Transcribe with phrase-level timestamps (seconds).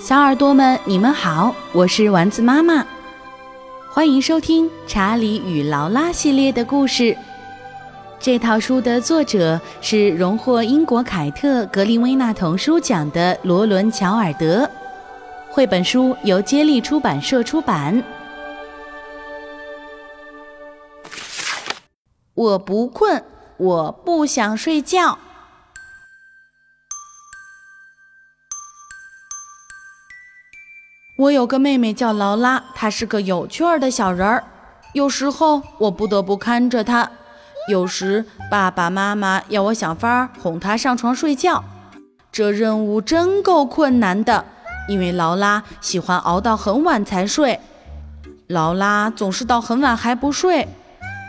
[0.00, 2.86] 小耳朵们，你们好，我是丸子妈妈，
[3.90, 7.16] 欢迎收听《查理与劳拉》系列的故事。
[8.20, 14.70] 这套书的作者是荣获英国凯特·格林威纳童书奖的罗伦·乔尔德，
[15.50, 18.00] 绘本书由接力出版社出版。
[22.34, 23.20] 我不困，
[23.56, 25.18] 我不想睡觉。
[31.18, 34.44] 我有个妹妹叫劳拉，她是个有趣儿的小人儿。
[34.92, 37.10] 有时候我不得不看着她，
[37.68, 41.64] 有时爸爸妈妈要我想法哄她上床睡觉，
[42.30, 44.44] 这任务真够困难的，
[44.88, 47.58] 因为劳拉喜欢熬到很晚才睡。
[48.46, 50.68] 劳拉总是到很晚还不睡，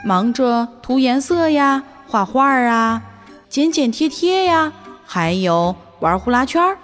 [0.05, 3.01] 忙着涂颜色呀、画画儿啊、
[3.49, 4.71] 剪剪贴贴呀，
[5.03, 6.77] 还有玩呼啦圈儿，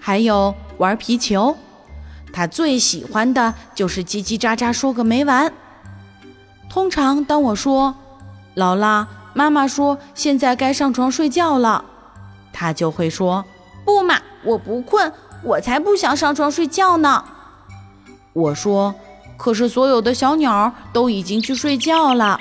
[0.00, 1.56] 还有玩皮球。
[2.32, 5.52] 他最喜欢的就是叽叽喳喳说个没完。
[6.70, 7.94] 通常当我说
[8.54, 11.84] “劳拉，妈妈说现在该上床睡觉了”，
[12.52, 13.44] 他就会说
[13.84, 15.12] ：“不嘛，我不困，
[15.42, 17.24] 我才不想上床睡觉呢。”
[18.34, 18.94] 我说
[19.36, 22.38] ：“可是所有的小鸟都已经去睡觉了。”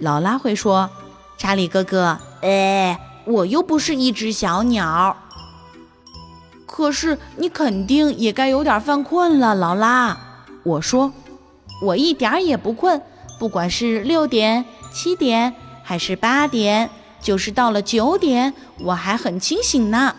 [0.00, 0.90] 劳拉会说
[1.38, 5.16] ：“查理哥哥，哎，我又不是一只小鸟。”
[6.80, 10.16] 可是你肯定也该有点犯困了，劳拉。
[10.62, 11.12] 我说，
[11.82, 13.02] 我一点儿也不困，
[13.38, 16.88] 不管是六点、七点还是八点，
[17.20, 20.14] 就是到了九点，我还很清醒呢。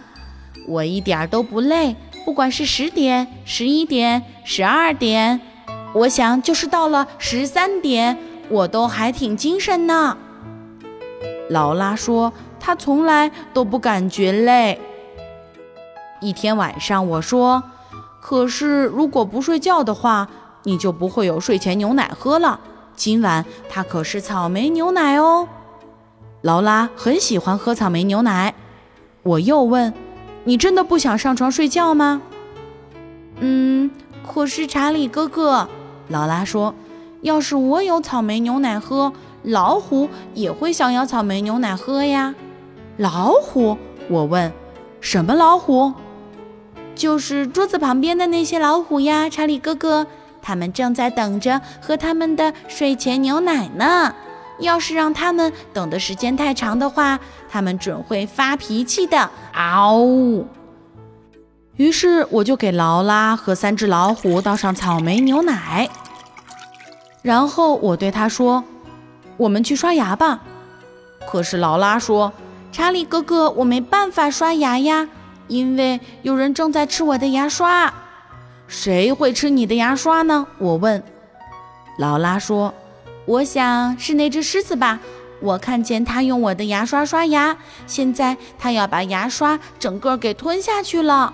[0.68, 1.96] 我一点都不累，
[2.26, 5.42] 不管是十点、十一点、十二点，
[5.96, 8.16] 我想就是到了十三点，
[8.50, 10.16] 我都还挺精神呢。
[11.50, 14.80] 劳拉说，她从来都不感觉累。
[16.22, 17.64] 一天晚上，我说
[18.22, 20.30] ：“可是如果不睡觉的话，
[20.64, 22.60] 你就不会有睡前牛奶喝了。
[22.96, 25.48] 今晚它可是草莓牛奶哦。”
[26.42, 28.54] 劳拉很喜欢喝草莓牛奶。
[29.24, 29.94] 我又问
[30.46, 32.22] ：“你真的不想上床睡觉吗
[33.42, 33.90] ？”“嗯，
[34.24, 35.68] 可是查理哥哥，”
[36.10, 36.76] 劳拉说
[37.22, 39.12] ：“要是我有草莓牛奶喝，
[39.42, 42.36] 老虎也会想要草莓牛奶喝呀。
[42.98, 43.78] ”“老虎？”
[44.10, 44.52] 我问
[45.02, 45.94] ：“什么老虎？”
[47.02, 50.06] 就是桌子旁边的那些老虎呀，查理哥哥，
[50.40, 54.14] 他们正在等着喝他们的睡前牛奶呢。
[54.60, 57.20] 要是让他们等的时间太长的话，
[57.50, 59.32] 他们准会发脾气的。
[59.54, 60.46] 嗷呜！
[61.76, 65.90] 于是我就给劳拉和三只老虎倒上草莓牛奶，
[67.24, 68.64] 然后我对他说
[69.38, 70.42] ：“我们去刷牙吧。”
[71.28, 72.32] 可是劳拉说
[72.72, 75.10] ：“查理哥哥，我没办法刷牙呀。”
[75.52, 77.94] 因为有人正在吃我的牙刷，
[78.70, 80.48] 谁会吃你的牙刷呢？
[80.58, 81.04] 我问。
[81.98, 82.74] 劳拉说
[83.28, 84.98] ：“我想是那只狮子吧，
[85.42, 91.34] 我看见它用我的牙刷刷牙，现在它要把牙刷整个给吞下去了。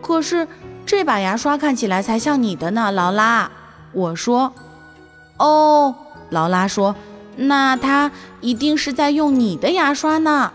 [0.00, 0.48] 可是
[0.84, 3.48] 这把牙刷看起来才像你的呢，劳拉。”
[3.94, 4.52] 我说。
[5.38, 5.94] 哦，
[6.30, 6.96] 劳拉说
[7.36, 8.10] ：“那它
[8.40, 10.52] 一定是在用你的牙刷呢。”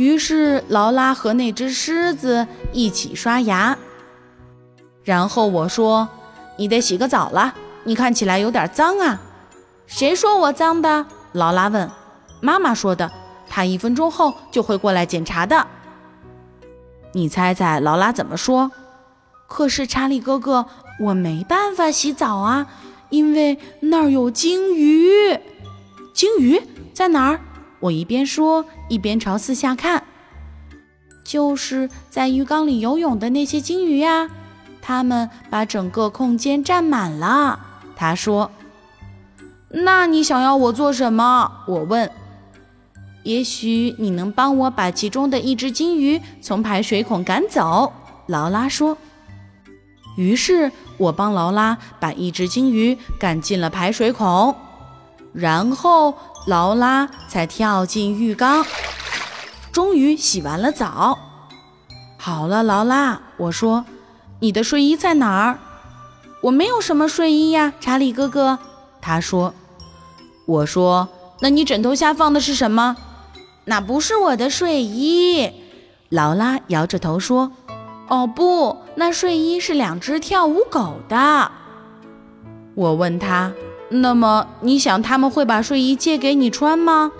[0.00, 3.76] 于是劳拉和那只狮子一起刷牙，
[5.04, 6.08] 然后我说
[6.56, 9.20] ：“你得洗个澡了，你看起来有点脏啊。”
[9.86, 11.04] 谁说我脏的？
[11.32, 11.90] 劳拉问。
[12.40, 13.12] 妈妈说的，
[13.46, 15.66] 她一分钟后就会过来检查的。
[17.12, 18.70] 你猜猜劳拉怎么说？
[19.46, 20.64] 可是查理哥哥，
[21.00, 22.66] 我没办法洗澡啊，
[23.10, 25.38] 因为那儿有鲸鱼。
[26.14, 26.62] 鲸鱼
[26.94, 27.40] 在哪儿？
[27.80, 30.04] 我一边说一边朝四下看，
[31.24, 34.28] 就是在浴缸里游泳的那些金鱼呀，
[34.82, 37.58] 它们把整个空间占满了。
[37.96, 38.50] 他说
[39.72, 42.10] ：“那你想要我做什么？”我问。
[43.24, 47.92] “也许你能帮我把其中的一只金鱼从排水孔赶走。”
[48.28, 48.98] 劳拉说。
[50.16, 54.54] 于是我帮劳拉把一只金鱼赶进了排水孔，
[55.32, 56.14] 然后。
[56.46, 58.64] 劳拉才跳进浴缸，
[59.70, 61.18] 终于洗完了澡。
[62.16, 63.84] 好了，劳拉，我说，
[64.40, 65.58] 你的睡衣在哪儿？
[66.42, 68.58] 我没有什么睡衣呀，查理哥哥。
[69.00, 69.54] 他说。
[70.46, 71.08] 我说，
[71.40, 72.96] 那你枕头下放的是什么？
[73.66, 75.52] 那不是我的睡衣。
[76.08, 77.52] 劳拉摇着头说。
[78.08, 81.52] 哦不，那睡衣是两只跳舞狗的。
[82.74, 83.52] 我问他。
[83.90, 87.12] 那么你想他们会把睡衣借给你穿吗？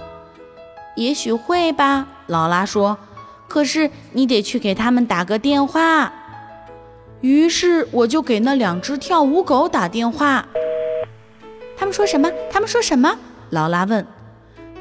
[0.97, 2.97] 也许会吧，劳拉说。
[3.49, 6.13] 可是你得去给他们打个电话。
[7.21, 10.47] 于是我就给那两只跳舞狗打电话。
[11.77, 12.31] 他们说什么？
[12.51, 13.17] 他们说什么？
[13.51, 14.07] 劳拉问。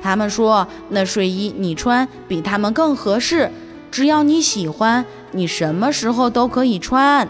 [0.01, 3.51] 他们说那睡衣你穿比他们更合适，
[3.91, 7.27] 只要你喜欢，你什么时候都可以穿。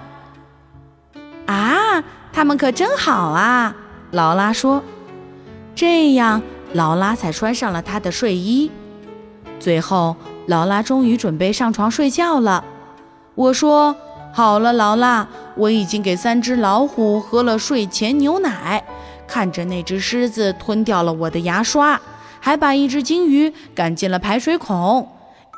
[1.45, 2.03] 啊，
[2.33, 3.75] 他们可真好啊！
[4.11, 4.83] 劳拉说。
[5.75, 6.41] 这样，
[6.73, 8.69] 劳拉才穿上了她的睡衣。
[9.61, 10.15] 最后，
[10.47, 12.65] 劳拉终于准备上床睡觉了。
[13.35, 13.95] 我说
[14.33, 15.25] ：“好了，劳拉，
[15.55, 18.83] 我已经给三只老虎喝了睡前牛奶，
[19.25, 22.01] 看着那只狮子吞掉了我的牙刷，
[22.41, 25.07] 还把一只金鱼赶进了排水孔，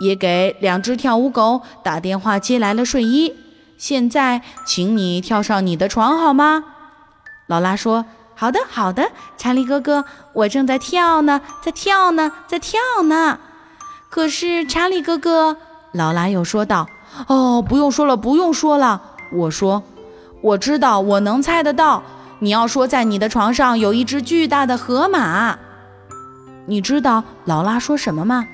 [0.02, 3.34] 也给两只跳舞狗打电话接来了睡衣。
[3.78, 6.64] 现在，请你跳上你的床好吗？”
[7.48, 8.06] 劳拉说。
[8.36, 13.38] 好的，好的，查理哥哥，我正在跳呢，在跳呢，在跳呢。
[14.10, 15.58] 可是查理哥哥，
[15.92, 16.88] 劳拉又说道
[17.28, 19.02] ：“哦，不用说了，不用说了。”
[19.32, 19.84] 我说
[20.42, 22.02] ：“我知道，我能猜得到。
[22.40, 25.60] 你要说在你的床上有一只巨大的河马，
[26.66, 28.48] 你知道劳拉说什么吗？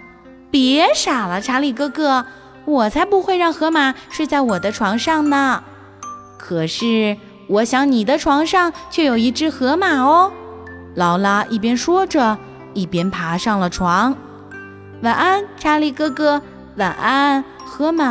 [0.51, 2.25] 别傻了，查理哥哥，
[2.65, 5.63] 我才不会让河马睡在我的床上呢。
[6.37, 10.31] 可是。”我想你的床上却有一只河马哦，
[10.95, 12.37] 劳拉一边说着，
[12.73, 14.15] 一边爬上了床。
[15.01, 16.41] 晚安，查理哥哥。
[16.75, 18.05] 晚安，河马。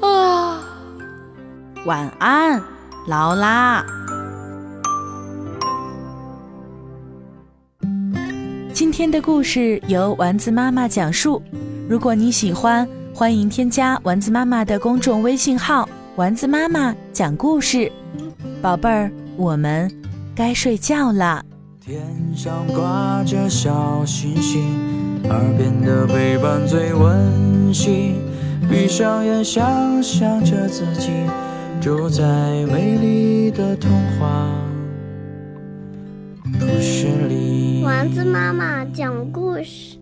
[0.00, 0.60] 啊，
[1.86, 2.62] 晚安，
[3.06, 3.84] 劳拉。
[8.74, 11.42] 今天的故事由丸子妈妈讲述。
[11.88, 15.88] 如果你喜欢，欢迎添加丸子妈妈的公众微信号。
[16.16, 17.90] 丸子妈妈讲故事，
[18.60, 19.90] 宝贝儿，我们
[20.34, 21.42] 该睡觉了。
[21.80, 22.02] 天
[22.34, 24.60] 上挂着小星星，
[25.28, 28.16] 耳边的陪伴最温馨。
[28.68, 31.10] 闭上眼，想象着自己
[31.80, 32.22] 住在
[32.66, 34.48] 美丽的童话
[36.58, 37.82] 故事里。
[37.84, 39.99] 丸子妈妈讲故事。